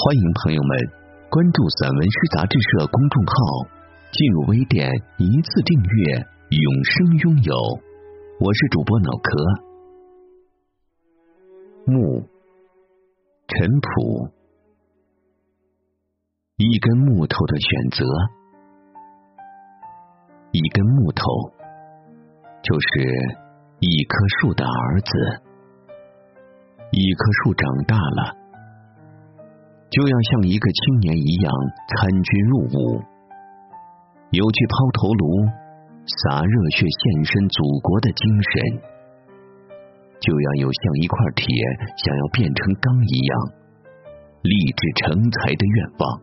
[0.00, 0.70] 欢迎朋友们
[1.28, 3.66] 关注散文诗杂志社公众号，
[4.12, 6.24] 进入微店一次订阅，
[6.54, 7.52] 永生拥有。
[8.38, 9.34] 我是主播脑壳。
[11.84, 12.22] 木，
[13.48, 14.30] 陈朴。
[16.58, 18.04] 一根木头的选择，
[20.52, 21.24] 一根木头
[22.62, 22.86] 就是
[23.80, 25.42] 一棵树的儿子。
[26.92, 28.37] 一棵树长大了，
[29.90, 31.48] 就要像一个青年一样
[31.88, 33.00] 参军入伍，
[34.30, 35.48] 有去抛头颅、
[36.04, 38.52] 洒热血献身祖国的精神；
[40.20, 41.48] 就要有像一块铁
[42.04, 43.32] 想要变成钢一样
[44.44, 46.20] 立志成才的愿望；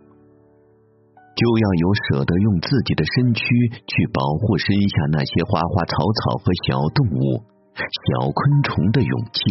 [1.33, 3.43] 就要有舍得用自己的身躯
[3.89, 7.41] 去保护身下那些花花草草和小动物、
[7.73, 9.41] 小昆虫的勇气。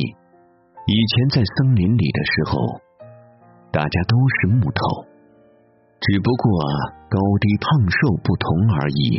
[0.86, 2.83] 以前在森林里的时候，
[3.74, 5.02] 大家都是木头，
[5.98, 6.46] 只不过
[7.10, 9.18] 高低胖瘦不同而已。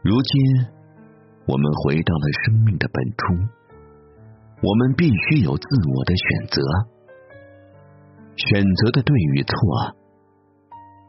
[0.00, 0.30] 如今，
[1.44, 3.34] 我们回到了生命的本初，
[4.62, 6.62] 我们必须有自我的选择。
[8.36, 9.50] 选择的对与错，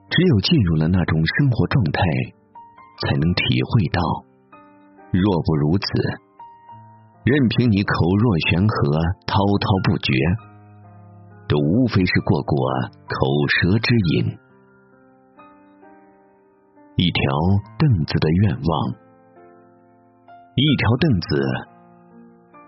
[0.09, 2.01] 只有进入了那种生活状态，
[3.05, 4.01] 才能体会到。
[5.13, 5.85] 若不如此，
[7.25, 10.09] 任凭你口若悬河、滔滔不绝，
[11.49, 12.55] 都无非是过过
[13.09, 14.37] 口舌之瘾。
[16.95, 17.21] 一条
[17.79, 18.93] 凳子的愿望，
[20.55, 21.41] 一条凳子，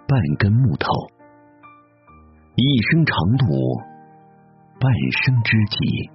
[0.08, 0.90] 半根木头，
[2.56, 3.46] 一生长度，
[4.80, 6.10] 半生知己。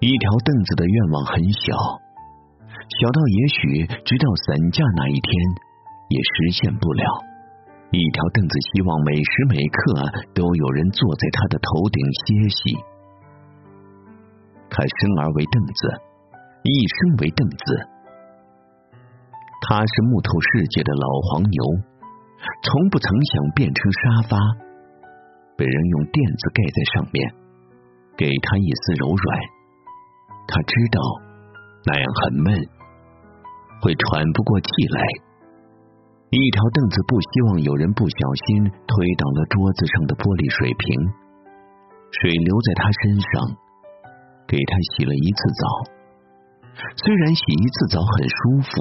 [0.00, 5.32] 一条凳子的愿望很小，小到也许直到散架那一天
[6.08, 7.31] 也实现不了。
[7.92, 9.80] 一条凳子，希望每时每刻
[10.32, 12.76] 都有人坐在他的头顶歇息。
[14.72, 15.80] 他生而为凳子，
[16.64, 17.64] 一生为凳子。
[19.68, 21.60] 他是木头世界的老黄牛，
[22.64, 24.36] 从不曾想变成沙发，
[25.56, 27.34] 被人用垫子盖在上面，
[28.16, 29.38] 给他一丝柔软。
[30.48, 30.98] 他知道
[31.84, 32.56] 那样很闷，
[33.82, 35.31] 会喘不过气来。
[36.40, 38.16] 一条凳子不希望有人不小
[38.48, 40.88] 心推倒了桌子上的玻璃水瓶，
[42.08, 43.30] 水流在他身上，
[44.48, 45.64] 给他洗了一次澡。
[47.04, 48.72] 虽然洗一次澡很舒服，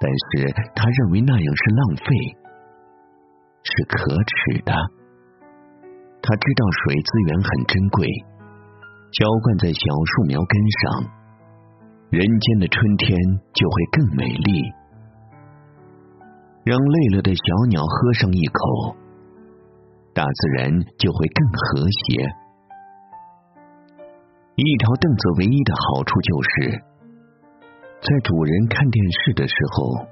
[0.00, 2.08] 但是他认为那样是浪费，
[3.60, 4.72] 是可耻的。
[6.24, 8.08] 他知道水资源很珍贵，
[9.12, 11.12] 浇灌在小树苗根上，
[12.08, 13.12] 人间的春天
[13.52, 14.64] 就会更美丽。
[16.66, 18.96] 让累了的小鸟喝上一口，
[20.12, 20.68] 大自然
[20.98, 22.26] 就会更和谐。
[24.56, 26.82] 一条凳子唯一的好处就是，
[28.02, 30.08] 在主人看电视的时候，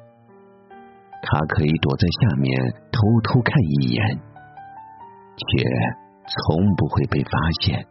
[1.23, 2.57] 它可以躲在下面
[2.93, 4.01] 偷偷看一眼，
[5.35, 5.65] 却
[6.29, 7.31] 从不会被发
[7.63, 7.85] 现。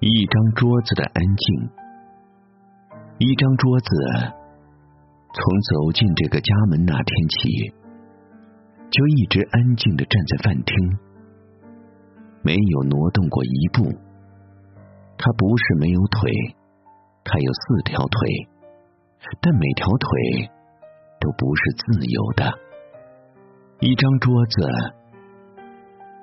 [0.00, 1.81] 一张桌子的安静。
[3.18, 3.86] 一张桌子，
[5.32, 7.72] 从走进这个家门那天起，
[8.90, 10.98] 就一直安静的站在饭厅，
[12.42, 13.84] 没有挪动过一步。
[15.18, 16.30] 他不是没有腿，
[17.22, 18.48] 他有四条腿，
[19.40, 20.50] 但每条腿
[21.20, 22.52] 都不是自由的。
[23.78, 24.62] 一张桌子，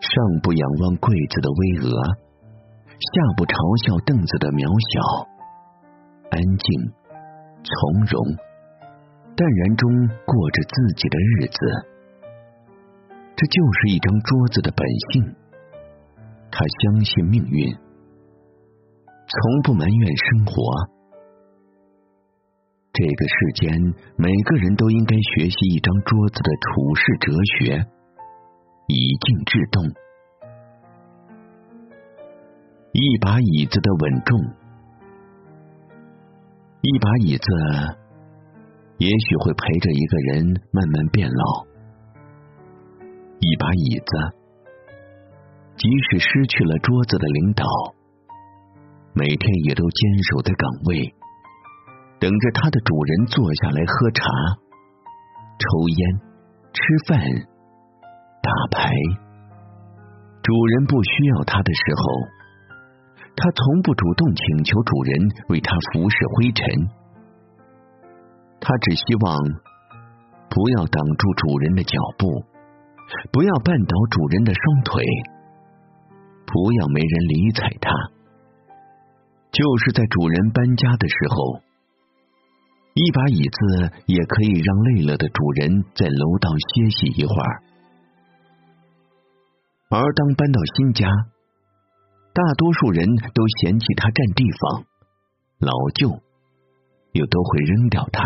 [0.01, 1.87] 上不仰望柜子的巍峨，
[2.91, 3.55] 下不嘲
[3.87, 5.38] 笑凳子的渺小。
[6.31, 6.93] 安静、
[7.63, 8.21] 从容、
[9.35, 11.57] 淡然中过着自己的日子，
[13.35, 15.35] 这就是一张桌子的本性。
[16.51, 17.73] 他相信命运，
[19.27, 20.53] 从不埋怨生活。
[22.91, 27.85] 这个世间，每个人都应该学习一张桌子的处世哲学，
[28.87, 29.83] 以静制动。
[32.91, 34.58] 一把椅子的稳重。
[36.81, 37.43] 一把椅子，
[38.99, 41.67] 也许会陪着一个人慢慢变老。
[43.39, 44.11] 一把椅子，
[45.75, 47.65] 即使失去了桌子的领导，
[49.13, 51.13] 每天也都坚守在岗位，
[52.17, 54.23] 等着他的主人坐下来喝茶、
[55.59, 56.21] 抽烟、
[56.71, 56.79] 吃
[57.09, 57.19] 饭、
[58.41, 58.89] 打牌。
[60.41, 62.03] 主人不需要他的时候，
[63.35, 66.65] 他从不主动请求主人为他服侍灰尘，
[68.59, 69.37] 他只希望
[70.49, 72.43] 不要挡住主人的脚步，
[73.31, 75.03] 不要绊倒主人的双腿。
[76.51, 77.93] 不要没人理睬他，
[79.53, 81.61] 就是在主人搬家的时候，
[82.95, 87.61] 一把椅子也可以让累了的主人在楼道歇息一会儿。
[89.91, 91.05] 而当搬到新家，
[92.33, 94.85] 大多数人都嫌弃它占地方、
[95.59, 96.09] 老旧，
[97.13, 98.23] 又都会扔掉它。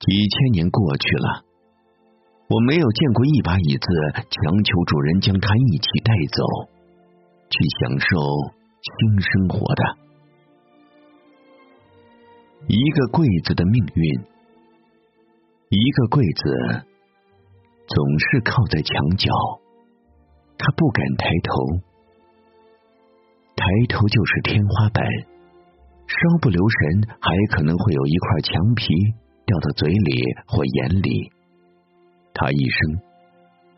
[0.00, 1.44] 几千年过去了。
[2.48, 3.86] 我没有见过一把椅子
[4.28, 6.42] 强求主人将它一起带走，
[7.48, 8.06] 去享受
[8.82, 9.82] 新生活的。
[12.66, 14.20] 一个柜子的命运，
[15.68, 16.86] 一个柜子
[17.86, 19.30] 总是靠在墙角，
[20.58, 21.84] 他不敢抬头，
[23.60, 25.04] 抬头就是天花板，
[26.08, 28.88] 稍不留神还可能会有一块墙皮
[29.44, 31.30] 掉到嘴里或眼里。
[32.32, 33.02] 他一生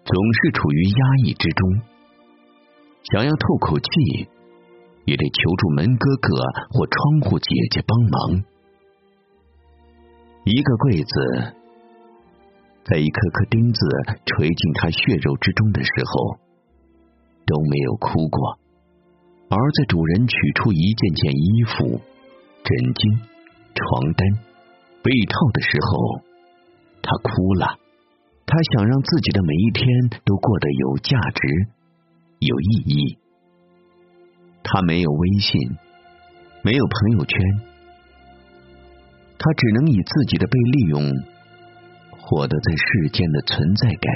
[0.04, 1.82] 总是处于压抑之中，
[3.10, 4.28] 想要透口气，
[5.04, 6.30] 也得求助门哥哥
[6.70, 8.44] 或窗户姐姐帮忙。
[10.44, 11.54] 一个柜子，
[12.84, 13.80] 在一颗颗钉子
[14.26, 16.38] 锤进他血肉之中的时候，
[17.46, 18.61] 都没有哭过；
[19.52, 22.00] 而在主人取出一件件衣服、
[22.64, 23.20] 枕巾、
[23.76, 24.24] 床单、
[25.04, 26.24] 被套的时候，
[27.02, 27.76] 他哭了。
[28.46, 29.84] 他想让自己的每一天
[30.24, 31.68] 都过得有价值、
[32.40, 33.18] 有意义。
[34.64, 35.76] 他没有微信，
[36.62, 37.38] 没有朋友圈，
[39.38, 41.02] 他只能以自己的被利用
[42.10, 44.14] 获得在世间的存在感。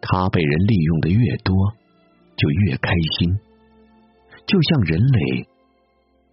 [0.00, 1.72] 他被人利用的越多，
[2.36, 3.38] 就越开心，
[4.46, 5.48] 就像人类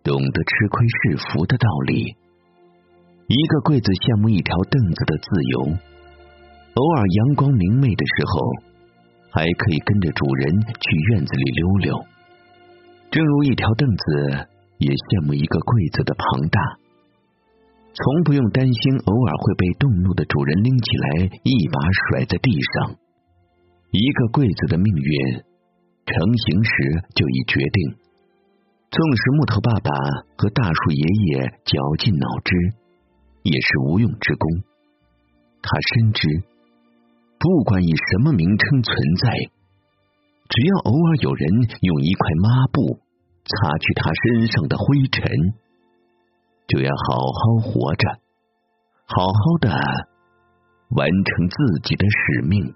[0.03, 2.15] 懂得吃亏是福的道理。
[3.27, 5.55] 一个柜子羡慕一条凳子的自由。
[6.71, 8.33] 偶尔阳光明媚的时候，
[9.31, 11.87] 还可以跟着主人去院子里溜溜。
[13.11, 14.03] 正如一条凳子
[14.79, 16.59] 也羡慕一个柜子的庞大，
[17.91, 21.07] 从不用担心偶尔会被动怒的主人拎起来
[21.43, 22.95] 一把甩在地上。
[23.91, 25.11] 一个柜子的命运
[26.07, 26.71] 成型时
[27.15, 28.00] 就已决定。
[28.91, 29.89] 纵使木头爸爸
[30.37, 32.53] 和大树爷爷绞尽脑汁，
[33.41, 34.63] 也是无用之功。
[35.61, 36.27] 他深知。
[37.39, 38.93] 不管以什么名称存
[39.23, 39.31] 在，
[40.49, 41.49] 只要偶尔有人
[41.81, 42.99] 用一块抹布
[43.45, 45.31] 擦去他身上的灰尘，
[46.67, 48.09] 就要好好活着，
[49.07, 49.71] 好好的
[50.97, 52.75] 完成自己的使命。